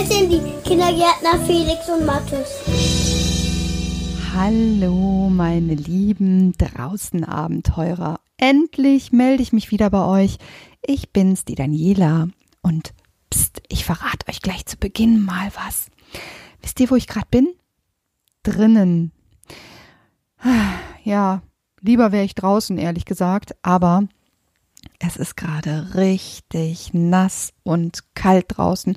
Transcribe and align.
Wir 0.00 0.06
sind 0.06 0.32
die 0.32 0.40
Kindergärtner 0.66 1.38
Felix 1.44 1.86
und 1.90 2.06
Matthäus. 2.06 2.48
Hallo, 4.34 5.28
meine 5.28 5.74
lieben 5.74 6.54
Draußenabenteurer. 6.54 8.18
Endlich 8.38 9.12
melde 9.12 9.42
ich 9.42 9.52
mich 9.52 9.70
wieder 9.70 9.90
bei 9.90 10.02
euch. 10.06 10.38
Ich 10.80 11.12
bin's, 11.12 11.44
die 11.44 11.54
Daniela. 11.54 12.28
Und 12.62 12.94
pst, 13.30 13.60
ich 13.68 13.84
verrate 13.84 14.26
euch 14.30 14.40
gleich 14.40 14.64
zu 14.64 14.78
Beginn 14.78 15.22
mal 15.22 15.50
was. 15.54 15.88
Wisst 16.62 16.80
ihr, 16.80 16.90
wo 16.90 16.96
ich 16.96 17.06
gerade 17.06 17.28
bin? 17.30 17.48
Drinnen. 18.42 19.12
Ja, 21.04 21.42
lieber 21.82 22.10
wäre 22.10 22.24
ich 22.24 22.34
draußen, 22.34 22.78
ehrlich 22.78 23.04
gesagt, 23.04 23.54
aber 23.60 24.08
es 25.02 25.16
ist 25.16 25.36
gerade 25.36 25.94
richtig 25.94 26.92
nass 26.92 27.52
und 27.62 28.14
kalt 28.14 28.44
draußen. 28.48 28.96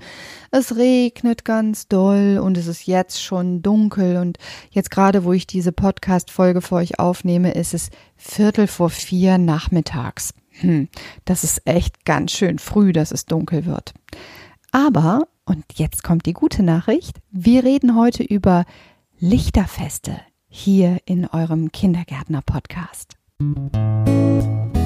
Es 0.51 0.75
regnet 0.75 1.45
ganz 1.45 1.87
doll 1.87 2.39
und 2.43 2.57
es 2.57 2.67
ist 2.67 2.85
jetzt 2.85 3.23
schon 3.23 3.61
dunkel 3.61 4.17
und 4.17 4.37
jetzt 4.69 4.91
gerade, 4.91 5.23
wo 5.23 5.31
ich 5.31 5.47
diese 5.47 5.71
Podcast-Folge 5.71 6.61
für 6.61 6.75
euch 6.75 6.99
aufnehme, 6.99 7.53
ist 7.53 7.73
es 7.73 7.89
Viertel 8.17 8.67
vor 8.67 8.89
vier 8.89 9.37
nachmittags. 9.37 10.33
Hm, 10.59 10.89
das 11.23 11.45
ist 11.45 11.65
echt 11.65 12.03
ganz 12.05 12.33
schön 12.33 12.59
früh, 12.59 12.91
dass 12.91 13.11
es 13.11 13.25
dunkel 13.25 13.65
wird. 13.65 13.93
Aber, 14.71 15.27
und 15.45 15.63
jetzt 15.75 16.03
kommt 16.03 16.25
die 16.25 16.33
gute 16.33 16.63
Nachricht, 16.63 17.19
wir 17.31 17.63
reden 17.63 17.95
heute 17.95 18.23
über 18.23 18.65
Lichterfeste 19.19 20.19
hier 20.49 20.97
in 21.05 21.27
eurem 21.27 21.71
Kindergärtner-Podcast. 21.71 23.15
Ja, 23.39 24.82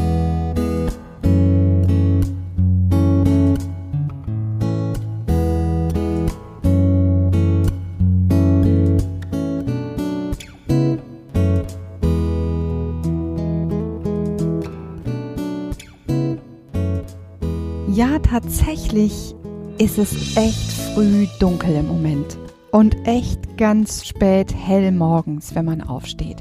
tatsächlich 18.30 19.36
ist 19.78 19.98
es 19.98 20.36
echt 20.36 20.72
früh 20.94 21.28
dunkel 21.40 21.76
im 21.76 21.88
Moment 21.88 22.38
und 22.72 22.96
echt 23.08 23.58
ganz 23.58 24.06
spät 24.06 24.54
hell 24.54 24.92
morgens, 24.92 25.56
wenn 25.56 25.66
man 25.66 25.82
aufsteht. 25.82 26.38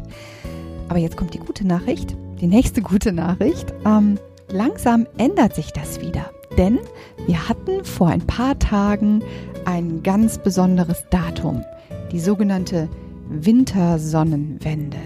Aber 0.89 0.99
jetzt 0.99 1.17
kommt 1.17 1.35
die 1.35 1.39
gute 1.39 1.67
Nachricht, 1.67 2.17
die 2.41 2.47
nächste 2.47 2.83
gute 2.83 3.13
Nachricht. 3.13 3.73
Ähm, 3.85 4.19
langsam 4.51 5.07
ändert 5.19 5.55
sich 5.55 5.73
das 5.73 6.01
wieder, 6.01 6.31
denn 6.59 6.79
wir 7.27 7.49
hatten 7.49 7.85
vor 7.85 8.09
ein 8.09 8.27
paar 8.27 8.59
Tagen 8.59 9.23
ein 9.65 10.03
ganz 10.03 10.39
besonderes 10.39 11.05
Datum, 11.11 11.65
die 12.11 12.21
sogenannte 12.21 12.89
Wintersonnenwende. 13.29 14.99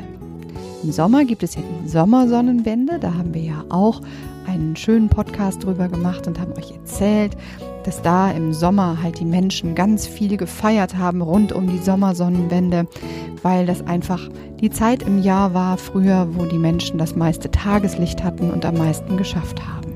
Im 0.82 0.92
Sommer 0.92 1.24
gibt 1.24 1.42
es 1.42 1.56
ja 1.56 1.62
die 1.62 1.88
Sommersonnenwende, 1.88 2.98
da 2.98 3.14
haben 3.14 3.34
wir 3.34 3.42
ja 3.42 3.64
auch 3.68 4.00
einen 4.50 4.74
schönen 4.74 5.08
Podcast 5.08 5.64
drüber 5.64 5.88
gemacht 5.88 6.26
und 6.26 6.40
haben 6.40 6.52
euch 6.54 6.72
erzählt, 6.72 7.36
dass 7.84 8.02
da 8.02 8.30
im 8.30 8.52
Sommer 8.52 9.00
halt 9.02 9.20
die 9.20 9.24
Menschen 9.24 9.74
ganz 9.74 10.06
viel 10.06 10.36
gefeiert 10.36 10.96
haben 10.96 11.22
rund 11.22 11.52
um 11.52 11.68
die 11.68 11.78
Sommersonnenwende, 11.78 12.86
weil 13.42 13.66
das 13.66 13.86
einfach 13.86 14.28
die 14.60 14.70
Zeit 14.70 15.04
im 15.04 15.22
Jahr 15.22 15.54
war 15.54 15.78
früher, 15.78 16.28
wo 16.32 16.44
die 16.46 16.58
Menschen 16.58 16.98
das 16.98 17.14
meiste 17.14 17.50
Tageslicht 17.50 18.24
hatten 18.24 18.50
und 18.50 18.64
am 18.64 18.76
meisten 18.76 19.16
geschafft 19.16 19.60
haben. 19.66 19.92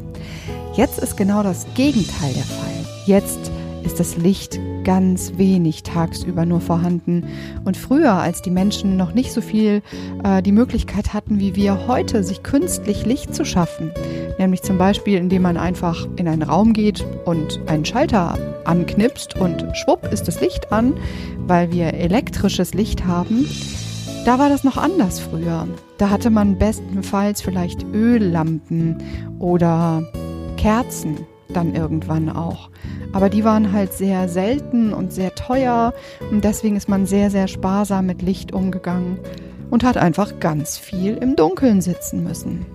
Jetzt 0.74 0.98
ist 0.98 1.16
genau 1.16 1.42
das 1.42 1.66
Gegenteil 1.74 2.32
der 2.32 2.44
Fall. 2.44 2.86
Jetzt 3.06 3.50
ist 3.84 4.00
das 4.00 4.16
Licht 4.16 4.58
ganz 4.84 5.34
wenig 5.36 5.82
tagsüber 5.82 6.46
nur 6.46 6.60
vorhanden. 6.60 7.26
Und 7.64 7.76
früher, 7.76 8.12
als 8.12 8.42
die 8.42 8.50
Menschen 8.50 8.96
noch 8.96 9.14
nicht 9.14 9.32
so 9.32 9.40
viel 9.40 9.82
äh, 10.22 10.42
die 10.42 10.52
Möglichkeit 10.52 11.12
hatten 11.12 11.38
wie 11.38 11.56
wir 11.56 11.86
heute, 11.86 12.22
sich 12.22 12.42
künstlich 12.42 13.06
Licht 13.06 13.34
zu 13.34 13.44
schaffen, 13.44 13.90
nämlich 14.38 14.62
zum 14.62 14.78
Beispiel, 14.78 15.18
indem 15.18 15.42
man 15.42 15.56
einfach 15.56 16.06
in 16.16 16.28
einen 16.28 16.42
Raum 16.42 16.72
geht 16.72 17.04
und 17.24 17.60
einen 17.66 17.84
Schalter 17.84 18.38
anknipst 18.64 19.36
und 19.36 19.64
schwupp 19.74 20.12
ist 20.12 20.28
das 20.28 20.40
Licht 20.40 20.72
an, 20.72 20.94
weil 21.46 21.72
wir 21.72 21.94
elektrisches 21.94 22.74
Licht 22.74 23.04
haben. 23.04 23.46
Da 24.24 24.38
war 24.38 24.48
das 24.48 24.64
noch 24.64 24.78
anders 24.78 25.20
früher. 25.20 25.68
Da 25.98 26.08
hatte 26.08 26.30
man 26.30 26.58
bestenfalls 26.58 27.42
vielleicht 27.42 27.84
Öllampen 27.92 28.96
oder 29.38 30.02
Kerzen 30.56 31.18
dann 31.56 31.74
irgendwann 31.74 32.28
auch. 32.28 32.70
Aber 33.12 33.28
die 33.28 33.44
waren 33.44 33.72
halt 33.72 33.92
sehr 33.92 34.28
selten 34.28 34.92
und 34.92 35.12
sehr 35.12 35.34
teuer 35.34 35.94
und 36.30 36.44
deswegen 36.44 36.76
ist 36.76 36.88
man 36.88 37.06
sehr, 37.06 37.30
sehr 37.30 37.48
sparsam 37.48 38.06
mit 38.06 38.22
Licht 38.22 38.52
umgegangen 38.52 39.18
und 39.70 39.84
hat 39.84 39.96
einfach 39.96 40.40
ganz 40.40 40.76
viel 40.76 41.16
im 41.16 41.36
Dunkeln 41.36 41.80
sitzen 41.80 42.22
müssen. 42.22 42.66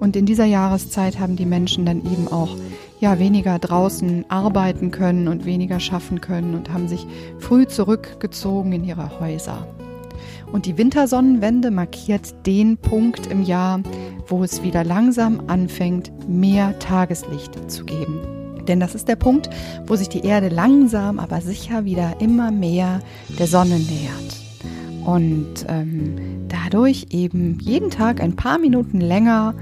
Und 0.00 0.14
in 0.14 0.26
dieser 0.26 0.44
Jahreszeit 0.44 1.18
haben 1.18 1.36
die 1.36 1.46
Menschen 1.46 1.84
dann 1.84 1.98
eben 1.98 2.28
auch 2.28 2.56
ja 3.00 3.18
weniger 3.18 3.58
draußen 3.58 4.24
arbeiten 4.28 4.90
können 4.90 5.28
und 5.28 5.44
weniger 5.44 5.80
schaffen 5.80 6.20
können 6.20 6.54
und 6.54 6.72
haben 6.72 6.88
sich 6.88 7.06
früh 7.38 7.66
zurückgezogen 7.66 8.72
in 8.72 8.84
ihre 8.84 9.20
Häuser. 9.20 9.66
Und 10.52 10.66
die 10.66 10.78
Wintersonnenwende 10.78 11.70
markiert 11.70 12.46
den 12.46 12.78
Punkt 12.78 13.26
im 13.26 13.42
Jahr, 13.42 13.80
wo 14.28 14.44
es 14.44 14.62
wieder 14.62 14.84
langsam 14.84 15.42
anfängt, 15.48 16.12
mehr 16.28 16.78
Tageslicht 16.78 17.70
zu 17.70 17.84
geben. 17.84 18.20
Denn 18.68 18.80
das 18.80 18.94
ist 18.94 19.08
der 19.08 19.16
Punkt, 19.16 19.48
wo 19.86 19.96
sich 19.96 20.08
die 20.08 20.24
Erde 20.24 20.48
langsam, 20.48 21.18
aber 21.18 21.40
sicher 21.40 21.84
wieder 21.84 22.20
immer 22.20 22.50
mehr 22.50 23.00
der 23.38 23.46
Sonne 23.46 23.78
nähert. 23.78 24.36
Und 25.04 25.64
ähm, 25.68 26.46
dadurch 26.48 27.06
eben 27.10 27.58
jeden 27.60 27.90
Tag 27.90 28.20
ein 28.20 28.36
paar 28.36 28.58
Minuten 28.58 29.00
länger 29.00 29.54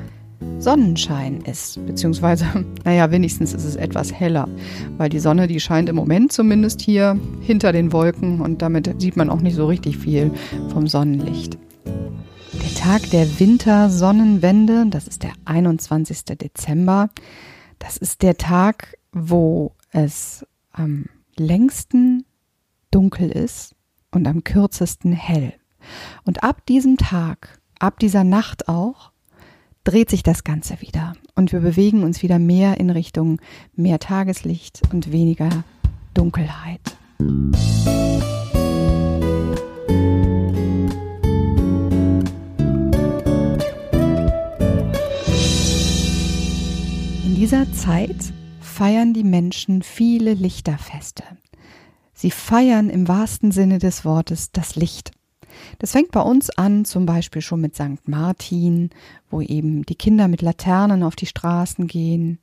Sonnenschein 0.58 1.40
ist, 1.42 1.84
beziehungsweise, 1.86 2.46
naja, 2.84 3.10
wenigstens 3.10 3.54
ist 3.54 3.64
es 3.64 3.76
etwas 3.76 4.12
heller, 4.12 4.48
weil 4.96 5.08
die 5.08 5.20
Sonne, 5.20 5.46
die 5.46 5.60
scheint 5.60 5.88
im 5.88 5.96
Moment 5.96 6.32
zumindest 6.32 6.80
hier 6.80 7.18
hinter 7.40 7.72
den 7.72 7.92
Wolken 7.92 8.40
und 8.40 8.60
damit 8.60 9.00
sieht 9.00 9.16
man 9.16 9.30
auch 9.30 9.40
nicht 9.40 9.54
so 9.54 9.66
richtig 9.66 9.98
viel 9.98 10.32
vom 10.72 10.88
Sonnenlicht. 10.88 11.58
Der 12.86 13.00
Tag 13.00 13.10
der 13.10 13.40
Wintersonnenwende, 13.40 14.86
das 14.88 15.08
ist 15.08 15.24
der 15.24 15.32
21. 15.44 16.24
Dezember, 16.38 17.10
das 17.80 17.96
ist 17.96 18.22
der 18.22 18.36
Tag, 18.36 18.96
wo 19.10 19.72
es 19.90 20.46
am 20.70 21.06
längsten 21.36 22.24
dunkel 22.92 23.28
ist 23.28 23.74
und 24.12 24.28
am 24.28 24.44
kürzesten 24.44 25.10
hell. 25.10 25.52
Und 26.24 26.44
ab 26.44 26.64
diesem 26.66 26.96
Tag, 26.96 27.60
ab 27.80 27.98
dieser 27.98 28.22
Nacht 28.22 28.68
auch, 28.68 29.10
dreht 29.82 30.08
sich 30.08 30.22
das 30.22 30.44
Ganze 30.44 30.80
wieder 30.80 31.14
und 31.34 31.50
wir 31.50 31.60
bewegen 31.60 32.04
uns 32.04 32.22
wieder 32.22 32.38
mehr 32.38 32.78
in 32.78 32.90
Richtung 32.90 33.40
mehr 33.74 33.98
Tageslicht 33.98 34.82
und 34.92 35.10
weniger 35.10 35.64
Dunkelheit. 36.14 36.96
Dieser 47.46 47.72
Zeit 47.72 48.32
feiern 48.58 49.14
die 49.14 49.22
Menschen 49.22 49.84
viele 49.84 50.34
Lichterfeste. 50.34 51.22
Sie 52.12 52.32
feiern 52.32 52.90
im 52.90 53.06
wahrsten 53.06 53.52
Sinne 53.52 53.78
des 53.78 54.04
Wortes 54.04 54.50
das 54.50 54.74
Licht. 54.74 55.12
Das 55.78 55.92
fängt 55.92 56.10
bei 56.10 56.22
uns 56.22 56.50
an, 56.50 56.84
zum 56.84 57.06
Beispiel 57.06 57.42
schon 57.42 57.60
mit 57.60 57.76
St. 57.76 58.08
Martin, 58.08 58.90
wo 59.30 59.40
eben 59.40 59.86
die 59.86 59.94
Kinder 59.94 60.26
mit 60.26 60.42
Laternen 60.42 61.04
auf 61.04 61.14
die 61.14 61.26
Straßen 61.26 61.86
gehen. 61.86 62.40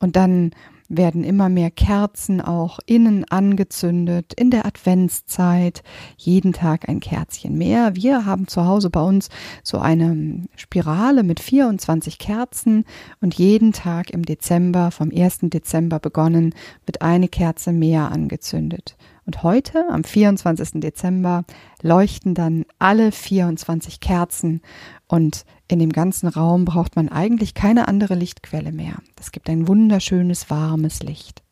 Und 0.00 0.16
dann 0.16 0.50
werden 0.90 1.24
immer 1.24 1.48
mehr 1.48 1.70
Kerzen 1.70 2.40
auch 2.40 2.80
innen 2.84 3.24
angezündet 3.24 4.34
in 4.34 4.50
der 4.50 4.66
Adventszeit. 4.66 5.82
Jeden 6.18 6.52
Tag 6.52 6.88
ein 6.88 7.00
Kerzchen 7.00 7.56
mehr. 7.56 7.94
Wir 7.94 8.26
haben 8.26 8.48
zu 8.48 8.66
Hause 8.66 8.90
bei 8.90 9.00
uns 9.00 9.30
so 9.62 9.78
eine 9.78 10.42
Spirale 10.56 11.22
mit 11.22 11.40
24 11.40 12.18
Kerzen 12.18 12.84
und 13.20 13.34
jeden 13.34 13.72
Tag 13.72 14.10
im 14.10 14.24
Dezember, 14.24 14.90
vom 14.90 15.10
1. 15.14 15.38
Dezember 15.42 16.00
begonnen, 16.00 16.54
wird 16.84 17.00
eine 17.00 17.28
Kerze 17.28 17.72
mehr 17.72 18.10
angezündet. 18.10 18.96
Und 19.26 19.42
heute, 19.42 19.86
am 19.90 20.04
24. 20.04 20.80
Dezember, 20.80 21.44
leuchten 21.82 22.34
dann 22.34 22.64
alle 22.78 23.12
24 23.12 24.00
Kerzen 24.00 24.60
und 25.06 25.44
in 25.68 25.78
dem 25.78 25.92
ganzen 25.92 26.28
Raum 26.28 26.64
braucht 26.64 26.96
man 26.96 27.08
eigentlich 27.08 27.54
keine 27.54 27.86
andere 27.86 28.14
Lichtquelle 28.14 28.72
mehr. 28.72 28.98
Es 29.20 29.32
gibt 29.32 29.48
ein 29.48 29.68
wunderschönes, 29.68 30.50
warmes 30.50 31.02
Licht. 31.02 31.42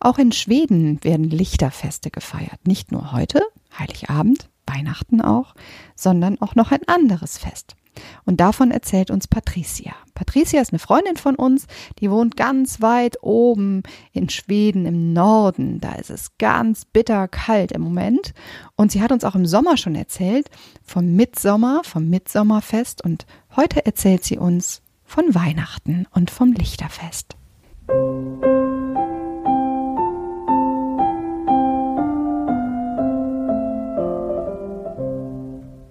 Auch 0.00 0.18
in 0.18 0.32
Schweden 0.32 1.02
werden 1.02 1.24
Lichterfeste 1.24 2.10
gefeiert. 2.10 2.66
Nicht 2.66 2.92
nur 2.92 3.12
heute, 3.12 3.42
Heiligabend, 3.78 4.48
Weihnachten 4.66 5.20
auch, 5.20 5.54
sondern 5.96 6.40
auch 6.40 6.54
noch 6.54 6.70
ein 6.70 6.86
anderes 6.86 7.38
Fest. 7.38 7.74
Und 8.24 8.40
davon 8.40 8.70
erzählt 8.70 9.10
uns 9.10 9.28
Patricia. 9.28 9.92
Patricia 10.14 10.60
ist 10.60 10.72
eine 10.72 10.78
Freundin 10.78 11.16
von 11.16 11.36
uns, 11.36 11.66
die 12.00 12.10
wohnt 12.10 12.36
ganz 12.36 12.80
weit 12.80 13.22
oben 13.22 13.82
in 14.12 14.28
Schweden 14.28 14.86
im 14.86 15.12
Norden. 15.12 15.80
Da 15.80 15.92
ist 15.92 16.10
es 16.10 16.36
ganz 16.38 16.84
bitter 16.84 17.28
kalt 17.28 17.72
im 17.72 17.82
Moment. 17.82 18.34
Und 18.76 18.92
sie 18.92 19.00
hat 19.02 19.12
uns 19.12 19.24
auch 19.24 19.34
im 19.34 19.46
Sommer 19.46 19.76
schon 19.76 19.94
erzählt 19.94 20.50
vom 20.82 21.14
Mitsommer, 21.14 21.82
vom 21.84 22.08
Mitsommerfest. 22.08 23.04
Und 23.04 23.26
heute 23.56 23.86
erzählt 23.86 24.24
sie 24.24 24.38
uns 24.38 24.82
von 25.04 25.34
Weihnachten 25.34 26.06
und 26.12 26.30
vom 26.30 26.52
Lichterfest. 26.52 27.36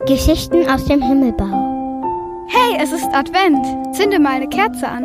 Geschichten 0.06 0.70
aus 0.70 0.86
dem 0.86 1.02
Himmelbau. 1.02 1.77
Hey, 2.50 2.78
es 2.80 2.94
ist 2.94 3.14
Advent. 3.14 3.94
Zünde 3.94 4.20
mal 4.20 4.36
eine 4.36 4.48
Kerze 4.48 4.88
an. 4.88 5.04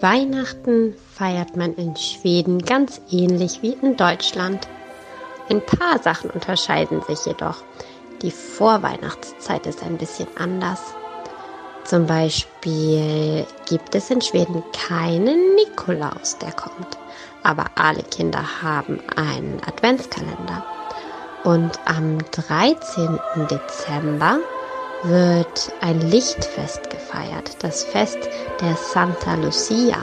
Weihnachten 0.00 0.96
feiert 1.14 1.56
man 1.56 1.74
in 1.74 1.94
Schweden 1.94 2.58
ganz 2.58 3.00
ähnlich 3.12 3.62
wie 3.62 3.74
in 3.80 3.96
Deutschland. 3.96 4.66
Ein 5.48 5.64
paar 5.64 6.00
Sachen 6.02 6.30
unterscheiden 6.30 7.00
sich 7.02 7.24
jedoch. 7.26 7.62
Die 8.22 8.30
Vorweihnachtszeit 8.30 9.66
ist 9.66 9.82
ein 9.82 9.98
bisschen 9.98 10.28
anders. 10.36 10.80
Zum 11.84 12.06
Beispiel 12.06 13.44
gibt 13.66 13.94
es 13.96 14.10
in 14.10 14.20
Schweden 14.20 14.62
keinen 14.72 15.56
Nikolaus, 15.56 16.38
der 16.38 16.52
kommt. 16.52 16.98
Aber 17.42 17.64
alle 17.74 18.04
Kinder 18.04 18.62
haben 18.62 19.00
einen 19.16 19.60
Adventskalender. 19.66 20.64
Und 21.42 21.72
am 21.86 22.18
13. 22.30 23.18
Dezember 23.50 24.38
wird 25.02 25.72
ein 25.80 26.00
Lichtfest 26.00 26.88
gefeiert, 26.90 27.56
das 27.60 27.82
Fest 27.82 28.18
der 28.60 28.76
Santa 28.76 29.34
Lucia. 29.34 29.98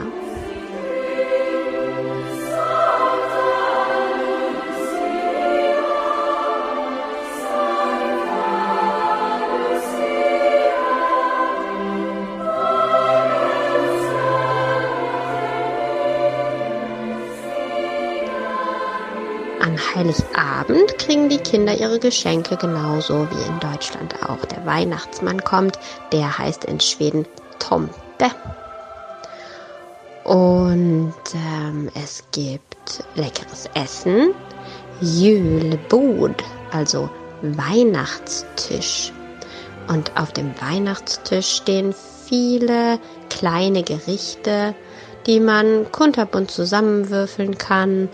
Kriegen 21.00 21.30
die 21.30 21.38
Kinder 21.38 21.74
ihre 21.74 21.98
Geschenke 21.98 22.56
genauso 22.56 23.26
wie 23.30 23.48
in 23.48 23.58
Deutschland 23.60 24.14
auch. 24.22 24.44
Der 24.44 24.64
Weihnachtsmann 24.66 25.42
kommt, 25.42 25.78
der 26.12 26.38
heißt 26.38 26.66
in 26.66 26.78
Schweden 26.78 27.26
Tomte. 27.58 27.94
Und 30.24 31.14
ähm, 31.34 31.90
es 31.94 32.22
gibt 32.32 33.02
leckeres 33.14 33.68
Essen, 33.74 34.34
Julbord, 35.00 36.44
also 36.70 37.08
Weihnachtstisch. 37.42 39.12
Und 39.88 40.12
auf 40.16 40.32
dem 40.32 40.52
Weihnachtstisch 40.60 41.56
stehen 41.56 41.94
viele 42.26 42.98
kleine 43.30 43.82
Gerichte, 43.82 44.74
die 45.26 45.40
man 45.40 45.90
kunterbunt 45.90 46.50
zusammenwürfeln 46.50 47.56
kann 47.56 48.08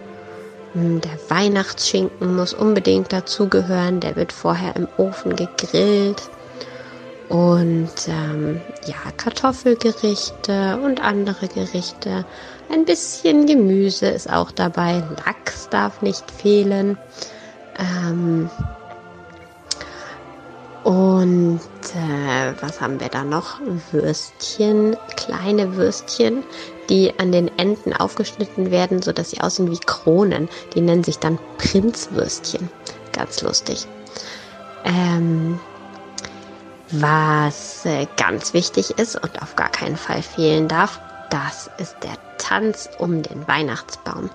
der 0.76 1.18
Weihnachtsschinken 1.28 2.36
muss 2.36 2.52
unbedingt 2.52 3.12
dazugehören. 3.12 4.00
Der 4.00 4.14
wird 4.16 4.32
vorher 4.32 4.76
im 4.76 4.86
Ofen 4.98 5.34
gegrillt. 5.34 6.30
Und 7.28 7.90
ähm, 8.06 8.60
ja, 8.86 9.10
Kartoffelgerichte 9.16 10.78
und 10.84 11.02
andere 11.02 11.48
Gerichte. 11.48 12.24
Ein 12.70 12.84
bisschen 12.84 13.46
Gemüse 13.46 14.06
ist 14.06 14.30
auch 14.30 14.50
dabei. 14.50 15.02
Lachs 15.24 15.68
darf 15.70 16.02
nicht 16.02 16.30
fehlen. 16.30 16.98
Ähm, 17.78 18.50
und 20.84 21.60
äh, 21.94 22.52
was 22.60 22.80
haben 22.80 23.00
wir 23.00 23.08
da 23.08 23.24
noch? 23.24 23.60
Würstchen, 23.90 24.96
kleine 25.16 25.74
Würstchen, 25.74 26.44
die 26.88 27.18
an 27.18 27.32
den 27.32 27.50
Enden 27.58 27.92
aufgeschnitten 27.92 28.70
werden, 28.70 29.02
sodass 29.02 29.30
sie 29.30 29.40
aussehen 29.40 29.70
wie 29.70 29.78
Kronen. 29.78 30.48
Die 30.74 30.80
nennen 30.80 31.04
sich 31.04 31.18
dann 31.18 31.38
Prinzwürstchen. 31.58 32.68
Ganz 33.12 33.42
lustig. 33.42 33.86
Ähm, 34.84 35.58
was 36.92 37.84
äh, 37.84 38.06
ganz 38.16 38.54
wichtig 38.54 38.98
ist 38.98 39.16
und 39.16 39.42
auf 39.42 39.56
gar 39.56 39.70
keinen 39.70 39.96
Fall 39.96 40.22
fehlen 40.22 40.68
darf, 40.68 41.00
das 41.30 41.68
ist 41.78 41.96
der 42.02 42.16
Tanz 42.38 42.88
um 42.98 43.22
den 43.22 43.46
Weihnachtsbaum. 43.48 44.30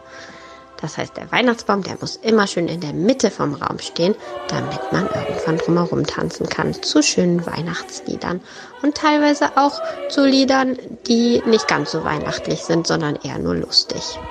Das 0.82 0.98
heißt, 0.98 1.16
der 1.16 1.32
Weihnachtsbaum, 1.32 1.84
der 1.84 1.98
muss 2.02 2.16
immer 2.16 2.48
schön 2.48 2.68
in 2.68 2.82
der 2.82 2.92
Mitte 2.94 3.30
vom 3.30 3.54
Raum 3.54 3.78
stehen, 3.78 4.16
damit 4.48 4.92
man 4.92 5.08
irgendwann 5.08 5.60
drumherum 5.60 6.08
tanzen 6.08 6.50
kann 6.50 6.74
zu 6.82 7.04
schönen 7.04 7.46
Weihnachtsliedern 7.46 8.42
und 8.82 8.96
teilweise 8.98 9.56
auch 9.58 9.84
zu 10.08 10.26
Liedern, 10.26 10.78
die 11.08 11.44
nicht 11.46 11.68
ganz 11.68 11.92
so 11.92 12.04
weihnachtlich 12.04 12.66
sind, 12.66 12.88
sondern 12.88 13.16
eher 13.16 13.38
nur 13.38 13.56
lustig. 13.56 14.22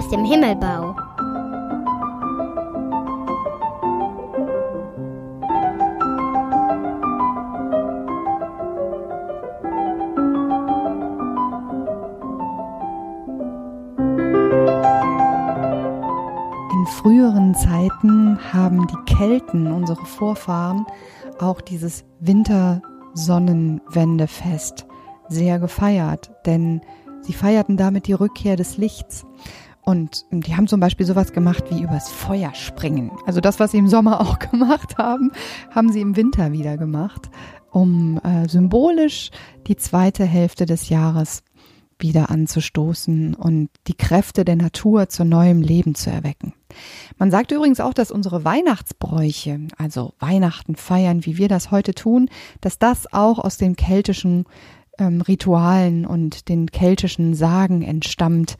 Aus 0.00 0.08
dem 0.08 0.24
Himmelbau. 0.24 0.96
In 16.72 16.86
früheren 16.86 17.54
Zeiten 17.54 18.38
haben 18.54 18.86
die 18.86 18.96
Kelten, 19.04 19.70
unsere 19.70 20.06
Vorfahren, 20.06 20.86
auch 21.38 21.60
dieses 21.60 22.06
Wintersonnenwendefest 22.20 24.86
sehr 25.28 25.58
gefeiert, 25.58 26.30
denn 26.46 26.80
sie 27.20 27.34
feierten 27.34 27.76
damit 27.76 28.06
die 28.06 28.14
Rückkehr 28.14 28.56
des 28.56 28.78
Lichts. 28.78 29.26
Und 29.90 30.24
die 30.30 30.54
haben 30.54 30.68
zum 30.68 30.78
Beispiel 30.78 31.04
sowas 31.04 31.32
gemacht 31.32 31.64
wie 31.68 31.82
übers 31.82 32.08
Feuer 32.08 32.54
springen. 32.54 33.10
Also 33.26 33.40
das, 33.40 33.58
was 33.58 33.72
sie 33.72 33.78
im 33.78 33.88
Sommer 33.88 34.20
auch 34.22 34.38
gemacht 34.38 34.98
haben, 34.98 35.32
haben 35.74 35.90
sie 35.90 36.00
im 36.00 36.14
Winter 36.14 36.52
wieder 36.52 36.76
gemacht, 36.76 37.28
um 37.72 38.20
äh, 38.22 38.48
symbolisch 38.48 39.32
die 39.66 39.74
zweite 39.74 40.24
Hälfte 40.24 40.64
des 40.64 40.90
Jahres 40.90 41.42
wieder 41.98 42.30
anzustoßen 42.30 43.34
und 43.34 43.68
die 43.88 43.96
Kräfte 43.96 44.44
der 44.44 44.54
Natur 44.54 45.08
zu 45.08 45.24
neuem 45.24 45.60
Leben 45.60 45.96
zu 45.96 46.08
erwecken. 46.08 46.54
Man 47.18 47.32
sagt 47.32 47.50
übrigens 47.50 47.80
auch, 47.80 47.92
dass 47.92 48.12
unsere 48.12 48.44
Weihnachtsbräuche, 48.44 49.58
also 49.76 50.14
Weihnachten 50.20 50.76
feiern, 50.76 51.26
wie 51.26 51.36
wir 51.36 51.48
das 51.48 51.72
heute 51.72 51.94
tun, 51.94 52.30
dass 52.60 52.78
das 52.78 53.12
auch 53.12 53.40
aus 53.40 53.56
den 53.56 53.74
keltischen 53.74 54.46
ähm, 55.00 55.20
Ritualen 55.20 56.06
und 56.06 56.48
den 56.48 56.70
keltischen 56.70 57.34
Sagen 57.34 57.82
entstammt. 57.82 58.56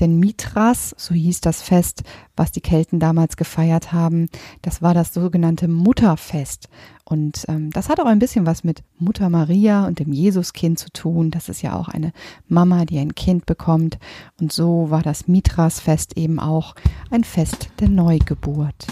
Denn 0.00 0.18
Mithras, 0.18 0.94
so 0.96 1.14
hieß 1.14 1.40
das 1.40 1.62
Fest, 1.62 2.02
was 2.36 2.52
die 2.52 2.60
Kelten 2.60 2.98
damals 2.98 3.36
gefeiert 3.36 3.92
haben, 3.92 4.28
das 4.62 4.82
war 4.82 4.94
das 4.94 5.14
sogenannte 5.14 5.68
Mutterfest. 5.68 6.68
Und 7.04 7.44
ähm, 7.48 7.70
das 7.70 7.88
hat 7.88 8.00
auch 8.00 8.06
ein 8.06 8.18
bisschen 8.18 8.46
was 8.46 8.64
mit 8.64 8.82
Mutter 8.98 9.28
Maria 9.28 9.86
und 9.86 9.98
dem 9.98 10.12
Jesuskind 10.12 10.78
zu 10.78 10.90
tun. 10.90 11.30
Das 11.30 11.48
ist 11.48 11.62
ja 11.62 11.76
auch 11.76 11.88
eine 11.88 12.12
Mama, 12.48 12.84
die 12.84 12.98
ein 12.98 13.14
Kind 13.14 13.46
bekommt. 13.46 13.98
Und 14.40 14.52
so 14.52 14.90
war 14.90 15.02
das 15.02 15.28
Mithras-Fest 15.28 16.16
eben 16.16 16.38
auch 16.40 16.74
ein 17.10 17.24
Fest 17.24 17.68
der 17.80 17.88
Neugeburt. 17.88 18.86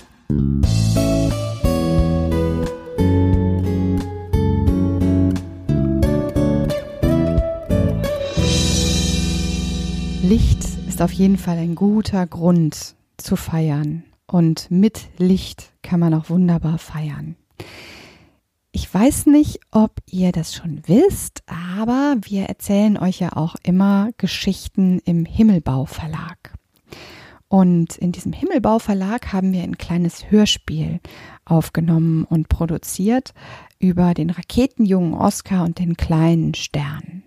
Licht 10.23 10.70
ist 11.01 11.05
auf 11.05 11.13
jeden 11.13 11.39
Fall 11.39 11.57
ein 11.57 11.77
guter 11.77 12.27
Grund 12.27 12.95
zu 13.17 13.35
feiern. 13.35 14.05
Und 14.27 14.71
mit 14.71 15.09
Licht 15.17 15.73
kann 15.81 15.99
man 15.99 16.13
auch 16.13 16.29
wunderbar 16.29 16.77
feiern. 16.77 17.37
Ich 18.71 18.93
weiß 18.93 19.25
nicht, 19.25 19.61
ob 19.71 19.93
ihr 20.05 20.31
das 20.31 20.55
schon 20.55 20.83
wisst, 20.85 21.43
aber 21.47 22.17
wir 22.21 22.45
erzählen 22.45 22.99
euch 22.99 23.19
ja 23.19 23.35
auch 23.35 23.57
immer 23.63 24.11
Geschichten 24.19 24.99
im 25.07 25.25
Himmelbau 25.25 25.87
Verlag. 25.87 26.53
Und 27.49 27.97
in 27.97 28.13
diesem 28.13 28.35
Himmelbau 28.35 28.79
Verlag 28.79 29.33
haben 29.33 29.55
wir 29.55 29.63
ein 29.63 29.79
kleines 29.79 30.31
Hörspiel 30.31 31.01
aufgenommen 31.47 32.25
und 32.25 32.51
produziert 32.51 33.33
über 33.79 34.13
den 34.13 34.29
Raketenjungen 34.29 35.15
Oskar 35.15 35.65
und 35.65 35.79
den 35.79 35.97
kleinen 35.97 36.53
Stern. 36.53 37.23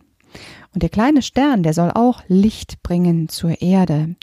Und 0.73 0.81
der 0.81 0.89
kleine 0.89 1.21
Stern, 1.21 1.63
der 1.63 1.73
soll 1.73 1.91
auch 1.91 2.23
Licht 2.27 2.81
bringen 2.83 3.29
zur 3.29 3.61
Erde. 3.61 4.15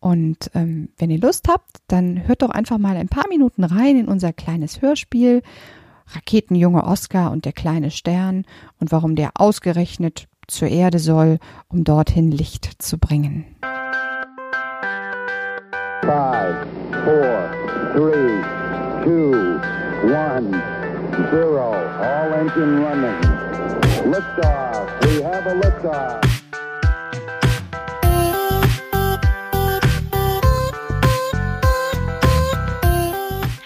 Und 0.00 0.50
ähm, 0.54 0.90
wenn 0.96 1.10
ihr 1.10 1.18
Lust 1.18 1.48
habt, 1.48 1.78
dann 1.88 2.26
hört 2.28 2.42
doch 2.42 2.50
einfach 2.50 2.78
mal 2.78 2.96
ein 2.96 3.08
paar 3.08 3.28
Minuten 3.28 3.64
rein 3.64 3.98
in 3.98 4.06
unser 4.08 4.32
kleines 4.32 4.80
Hörspiel 4.80 5.42
Raketenjunge 6.14 6.84
Oskar 6.84 7.30
und 7.30 7.44
der 7.44 7.52
kleine 7.52 7.90
Stern 7.90 8.44
und 8.80 8.92
warum 8.92 9.14
der 9.14 9.32
ausgerechnet 9.34 10.26
zur 10.46 10.68
Erde 10.68 10.98
soll, 10.98 11.38
um 11.68 11.84
dorthin 11.84 12.30
Licht 12.30 12.82
zu 12.82 12.98
bringen. 12.98 13.44
Five, 16.02 16.66
four, 17.04 17.50
three, 17.92 18.42
two, 19.04 19.60
one, 20.10 20.52
zero. 21.30 21.74
All 22.00 22.32
engine 22.32 22.80
running. 22.82 24.10
Liftoff. 24.10 24.77
We 25.02 25.22
have 25.22 25.46
a 25.46 25.54
liftoff. 25.54 26.38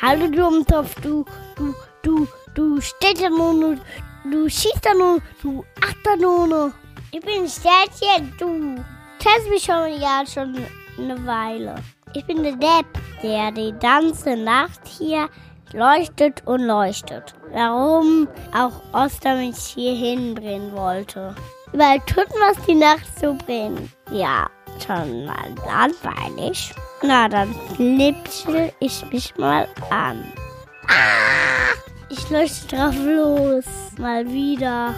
Hallo 0.00 0.26
Dummtopf, 0.28 0.94
du, 1.00 1.24
du, 1.56 1.74
du, 2.02 2.28
du 2.54 2.80
Städternono, 2.80 3.76
du 4.30 4.48
Schießernono, 4.48 5.20
du 5.42 5.64
Achternono. 5.80 6.72
Ich 7.12 7.20
bin 7.20 7.48
Sternchen, 7.48 8.32
du 8.38 8.82
kennst 9.18 9.48
mich 9.48 9.62
schon 9.62 10.00
ja 10.00 10.24
schon 10.26 10.56
eine 10.98 11.26
Weile. 11.26 11.76
Ich 12.14 12.26
bin 12.26 12.42
der 12.42 12.56
Depp, 12.56 12.86
der 13.22 13.52
die 13.52 13.72
ganze 13.80 14.36
Nacht 14.36 14.80
hier 14.86 15.28
leuchtet 15.72 16.42
und 16.46 16.62
leuchtet. 16.62 17.34
Warum 17.52 18.28
auch 18.56 18.82
Oster 18.92 19.36
mich 19.36 19.58
hier 19.58 19.94
hinbringen 19.94 20.72
wollte. 20.72 21.34
Überall 21.72 22.00
tut 22.00 22.28
was 22.40 22.64
die 22.66 22.74
Nacht 22.74 23.06
so 23.18 23.34
brennt. 23.34 23.90
Ja, 24.10 24.48
schon 24.84 25.24
mal 25.26 25.54
langweilig. 25.66 26.74
Na, 27.02 27.28
dann 27.28 27.54
knipsel 27.76 28.72
ich 28.80 29.04
mich 29.10 29.36
mal 29.36 29.66
an. 29.90 30.24
Ah! 30.88 31.72
Ich 32.08 32.28
leuchte 32.28 32.76
drauf 32.76 32.94
los. 32.98 33.64
Mal 33.98 34.26
wieder. 34.26 34.94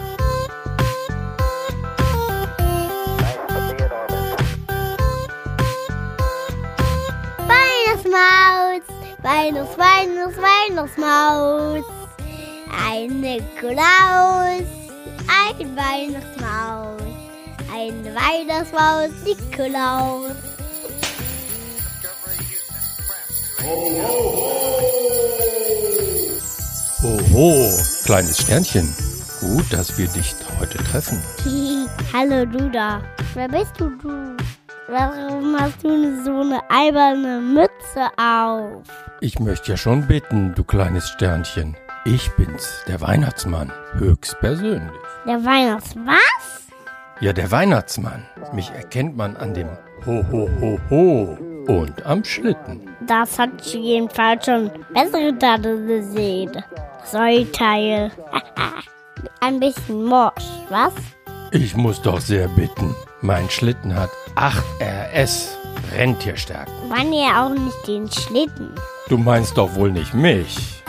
Weihnachtsmaus, 7.46 8.82
Weihnachts, 9.24 9.78
Weihnachts, 9.78 10.36
Weihnachtsmaus. 10.36 11.82
Ein 12.86 13.20
Nikolaus, 13.22 14.68
ein 15.26 15.74
Weihnachtsmaus. 15.74 17.00
Ein 17.74 18.04
Weihnachtsmaus, 18.14 19.08
Nikolaus. 19.24 20.32
Ho, 23.62 23.70
ho, 23.72 24.12
ho! 24.36 24.74
Oho, 27.02 27.82
kleines 28.04 28.42
Sternchen. 28.42 28.94
Gut, 29.40 29.72
dass 29.72 29.96
wir 29.96 30.08
dich 30.08 30.34
heute 30.60 30.76
treffen. 30.84 31.22
Hallo 32.12 32.44
du 32.44 32.70
da. 32.70 33.00
Wer 33.32 33.48
bist 33.48 33.72
du, 33.78 33.88
du? 34.02 34.36
Warum 34.86 35.58
hast 35.58 35.82
du 35.82 36.22
so 36.24 36.40
eine 36.40 36.60
alberne 36.68 37.40
Mütze 37.40 38.06
auf? 38.18 38.82
Ich 39.20 39.38
möchte 39.38 39.70
ja 39.72 39.76
schon 39.78 40.06
bitten, 40.06 40.54
du 40.54 40.62
kleines 40.62 41.08
Sternchen. 41.08 41.74
Ich 42.04 42.30
bin's, 42.32 42.84
der 42.86 43.00
Weihnachtsmann, 43.00 43.72
höchstpersönlich. 43.94 44.92
Der 45.26 45.42
Weihnachtsmann? 45.42 46.08
Was? 46.08 46.62
Ja, 47.20 47.32
der 47.32 47.50
Weihnachtsmann. 47.50 48.26
Mich 48.52 48.70
erkennt 48.72 49.16
man 49.16 49.38
an 49.38 49.54
dem 49.54 49.68
Ho, 50.04 50.22
Ho, 50.30 50.50
Ho, 50.60 50.78
Ho 50.90 51.38
und 51.66 52.04
am 52.04 52.22
Schlitten. 52.22 52.90
Das 53.06 53.38
hat 53.38 53.62
jedenfalls 53.62 54.44
schon 54.44 54.70
bessere 54.92 55.38
Tage 55.38 55.82
gesehen. 55.86 56.62
Säuteil. 57.04 58.10
Ein 59.40 59.60
bisschen 59.60 60.04
morsch, 60.04 60.44
was? 60.68 60.92
Ich 61.52 61.74
muss 61.74 62.02
doch 62.02 62.20
sehr 62.20 62.48
bitten. 62.48 62.94
Mein 63.24 63.48
Schlitten 63.48 63.94
hat 63.94 64.10
8 64.34 64.62
RS 64.82 65.56
Rentierstärken. 65.96 66.74
Mann 66.90 67.10
ja 67.10 67.46
auch 67.46 67.54
nicht 67.54 67.86
den 67.86 68.06
Schlitten. 68.12 68.68
Du 69.08 69.16
meinst 69.16 69.56
doch 69.56 69.74
wohl 69.76 69.90
nicht 69.90 70.12
mich. 70.12 70.82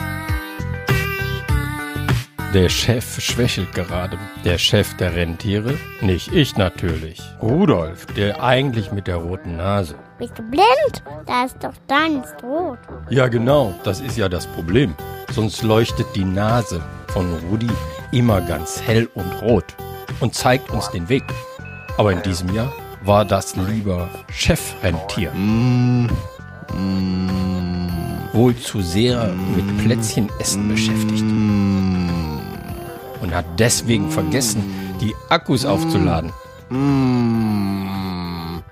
Der 2.52 2.68
Chef 2.68 3.18
schwächelt 3.22 3.72
gerade. 3.72 4.18
Der 4.44 4.58
Chef 4.58 4.94
der 4.98 5.14
Rentiere? 5.14 5.78
Nicht 6.02 6.30
ich 6.30 6.58
natürlich. 6.58 7.22
Rudolf, 7.40 8.04
der 8.04 8.42
eigentlich 8.42 8.92
mit 8.92 9.06
der 9.06 9.16
roten 9.16 9.56
Nase. 9.56 9.94
Bist 10.18 10.38
du 10.38 10.42
blind? 10.42 11.02
Da 11.24 11.44
ist 11.46 11.56
doch 11.64 11.72
deins 11.86 12.28
rot. 12.42 12.78
Ja, 13.08 13.28
genau. 13.28 13.74
Das 13.82 14.00
ist 14.00 14.18
ja 14.18 14.28
das 14.28 14.46
Problem. 14.46 14.94
Sonst 15.32 15.62
leuchtet 15.62 16.08
die 16.14 16.26
Nase 16.26 16.82
von 17.06 17.34
Rudi 17.48 17.70
immer 18.12 18.42
ganz 18.42 18.82
hell 18.82 19.08
und 19.14 19.40
rot 19.40 19.74
und 20.20 20.34
zeigt 20.34 20.70
uns 20.70 20.90
den 20.90 21.08
Weg. 21.08 21.24
Aber 21.96 22.12
in 22.12 22.22
diesem 22.22 22.54
Jahr 22.54 22.72
war 23.02 23.24
das 23.24 23.56
lieber 23.56 24.08
Chefrentier. 24.30 25.32
Wohl 28.32 28.56
zu 28.56 28.82
sehr 28.82 29.32
mit 29.54 29.78
Plätzchenessen 29.78 30.68
beschäftigt. 30.68 31.24
Mm. 31.24 32.10
Und 33.22 33.34
hat 33.34 33.46
deswegen 33.58 34.10
vergessen, 34.10 34.62
die 35.00 35.14
Akkus 35.30 35.64
aufzuladen. 35.64 36.32
Und 36.68 38.62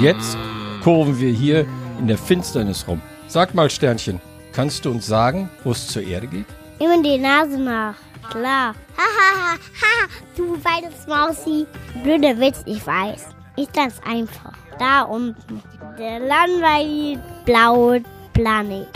jetzt 0.00 0.38
kurven 0.82 1.20
wir 1.20 1.30
hier 1.30 1.66
in 1.98 2.08
der 2.08 2.16
Finsternis 2.16 2.88
rum. 2.88 3.02
Sag 3.28 3.54
mal, 3.54 3.68
Sternchen, 3.68 4.20
kannst 4.52 4.84
du 4.84 4.90
uns 4.90 5.06
sagen, 5.06 5.50
wo 5.64 5.72
es 5.72 5.88
zur 5.88 6.02
Erde 6.02 6.26
geht? 6.26 6.46
Immer 6.78 7.02
die 7.02 7.18
Nase 7.18 7.58
nach. 7.58 7.96
Klar. 8.30 8.74
Hahaha, 8.96 9.54
ha, 9.54 10.08
du 10.36 10.56
Weihnachtsmausi. 10.64 11.66
Blöder 12.02 12.38
Witz, 12.40 12.62
ich 12.66 12.86
weiß. 12.86 13.26
Ist 13.56 13.72
ganz 13.72 13.94
einfach. 14.06 14.52
Da 14.78 15.02
unten. 15.02 15.62
Der 15.98 16.20
langweilige 16.20 17.20
blaue 17.44 18.02
Planet. 18.34 18.88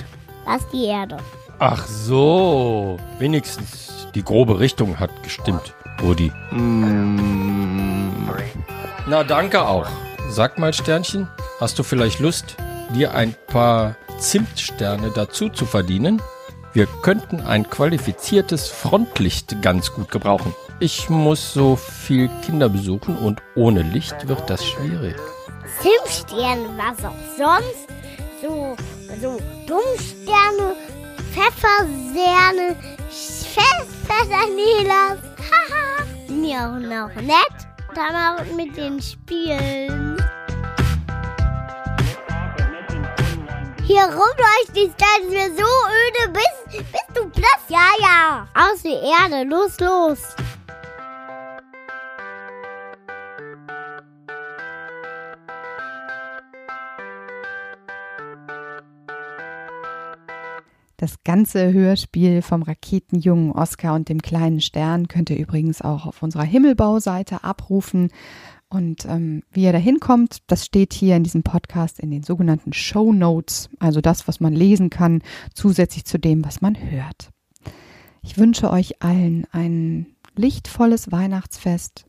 Das 0.44 0.62
ist 0.62 0.72
die 0.72 0.86
Erde. 0.86 1.16
Ach 1.58 1.86
so. 1.86 2.98
Wenigstens 3.18 4.08
die 4.14 4.24
grobe 4.24 4.58
Richtung 4.58 4.98
hat 4.98 5.22
gestimmt, 5.22 5.74
Rudi. 6.02 6.32
Na, 9.06 9.24
danke 9.24 9.62
auch. 9.62 9.86
Sag 10.28 10.58
mal, 10.58 10.72
Sternchen, 10.72 11.28
hast 11.60 11.78
du 11.78 11.82
vielleicht 11.82 12.20
Lust, 12.20 12.56
dir 12.94 13.14
ein 13.14 13.34
paar 13.46 13.96
Zimtsterne 14.18 15.10
dazu 15.14 15.48
zu 15.48 15.64
verdienen? 15.64 16.20
Wir 16.72 16.86
könnten 17.02 17.40
ein 17.40 17.68
qualifiziertes 17.68 18.68
Frontlicht 18.68 19.60
ganz 19.60 19.92
gut 19.92 20.08
gebrauchen. 20.08 20.54
Ich 20.78 21.10
muss 21.10 21.52
so 21.52 21.74
viel 21.74 22.30
Kinder 22.42 22.68
besuchen 22.68 23.18
und 23.18 23.42
ohne 23.56 23.82
Licht 23.82 24.28
wird 24.28 24.48
das 24.48 24.64
schwierig. 24.64 25.16
Zimtsterne, 25.82 26.68
was 26.76 27.04
auch 27.04 27.16
sonst. 27.36 27.88
So, 28.40 28.76
so 29.20 29.40
Dummsterne, 29.66 30.76
Pfefferserne, 31.32 32.76
Pfeffersanelas. 33.10 35.18
Haha. 35.50 36.04
Sind 36.28 36.44
ja 36.44 36.70
auch 36.70 36.78
noch 36.78 37.12
nett. 37.20 37.66
Dann 37.96 38.14
auch 38.14 38.44
mit 38.54 38.76
den 38.76 39.02
Spielen. 39.02 40.16
Hier 43.90 44.04
rumleuchtet 44.04 44.76
die 44.76 44.92
Stadt 44.94 45.24
mir 45.28 45.48
so 45.48 45.66
öde. 45.66 46.32
Bist, 46.32 46.59
blass? 47.40 47.64
Ja, 47.68 47.88
ja. 48.00 48.48
Aus 48.54 48.82
der 48.82 49.00
Erde. 49.02 49.48
Los, 49.48 49.78
los. 49.80 50.36
Das 60.96 61.24
ganze 61.24 61.72
Hörspiel 61.72 62.42
vom 62.42 62.62
Raketenjungen 62.62 63.52
Oscar 63.52 63.94
und 63.94 64.10
dem 64.10 64.20
kleinen 64.20 64.60
Stern 64.60 65.08
könnt 65.08 65.30
ihr 65.30 65.38
übrigens 65.38 65.80
auch 65.80 66.04
auf 66.04 66.22
unserer 66.22 66.42
Himmelbauseite 66.42 67.42
abrufen. 67.42 68.10
Und 68.72 69.04
ähm, 69.04 69.42
wie 69.50 69.64
ihr 69.64 69.72
da 69.72 69.78
hinkommt, 69.78 70.42
das 70.46 70.64
steht 70.64 70.92
hier 70.92 71.16
in 71.16 71.24
diesem 71.24 71.42
Podcast 71.42 71.98
in 71.98 72.12
den 72.12 72.22
sogenannten 72.22 72.72
Show 72.72 73.12
Notes, 73.12 73.68
also 73.80 74.00
das, 74.00 74.28
was 74.28 74.38
man 74.38 74.54
lesen 74.54 74.90
kann, 74.90 75.22
zusätzlich 75.52 76.04
zu 76.04 76.18
dem, 76.18 76.44
was 76.44 76.60
man 76.60 76.76
hört. 76.90 77.30
Ich 78.22 78.38
wünsche 78.38 78.70
euch 78.70 79.02
allen 79.02 79.44
ein 79.50 80.06
lichtvolles 80.36 81.10
Weihnachtsfest 81.10 82.06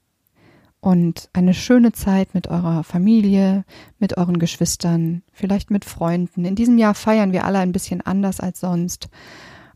und 0.82 1.30
eine 1.34 1.56
schöne 1.56 1.94
Zeit 1.94 2.36
mit 2.36 2.48
eurer 2.48 2.84
Familie, 2.84 3.66
mit 3.98 4.18
euren 4.18 4.38
Geschwistern, 4.38 5.24
vielleicht 5.32 5.72
mit 5.72 5.84
Freunden. 5.84 6.46
In 6.46 6.56
diesem 6.56 6.78
Jahr 6.78 6.94
feiern 6.94 7.32
wir 7.32 7.46
alle 7.46 7.60
ein 7.60 7.72
bisschen 7.72 8.02
anders 8.02 8.40
als 8.40 8.60
sonst. 8.60 9.10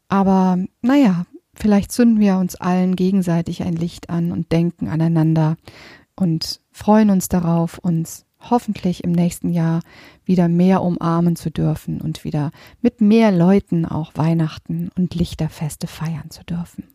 Aber 0.07 0.59
naja, 0.81 1.25
vielleicht 1.55 1.91
zünden 1.91 2.19
wir 2.19 2.37
uns 2.37 2.55
allen 2.55 2.95
gegenseitig 2.95 3.63
ein 3.63 3.75
Licht 3.75 4.11
an 4.11 4.31
und 4.31 4.51
denken 4.51 4.87
aneinander 4.87 5.57
und 6.15 6.61
freuen 6.71 7.09
uns 7.09 7.29
darauf, 7.29 7.77
uns 7.77 8.25
hoffentlich 8.49 9.03
im 9.03 9.11
nächsten 9.11 9.49
Jahr 9.49 9.81
wieder 10.23 10.47
mehr 10.47 10.81
umarmen 10.81 11.35
zu 11.35 11.49
dürfen 11.49 12.01
und 12.01 12.23
wieder 12.23 12.51
mit 12.81 13.01
mehr 13.01 13.31
Leuten 13.31 13.85
auch 13.85 14.11
Weihnachten 14.15 14.89
und 14.95 15.15
Lichterfeste 15.15 15.87
feiern 15.87 16.29
zu 16.29 16.43
dürfen. 16.43 16.85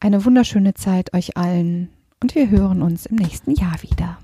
Eine 0.00 0.24
wunderschöne 0.24 0.74
Zeit 0.74 1.14
euch 1.14 1.36
allen 1.36 1.90
und 2.20 2.34
wir 2.34 2.50
hören 2.50 2.82
uns 2.82 3.06
im 3.06 3.16
nächsten 3.16 3.52
Jahr 3.52 3.82
wieder. 3.82 4.18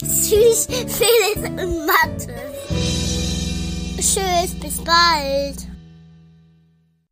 Tschüss, 0.00 0.66
Felix 0.66 1.48
und 1.48 1.86
Mathe. 1.86 2.34
Tschüss, 3.96 4.54
bis 4.60 4.78
bald. 4.78 5.71